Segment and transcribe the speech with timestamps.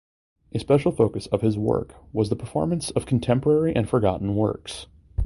[0.51, 4.87] A special focus of his work was the performance of contemporary and forgotten works.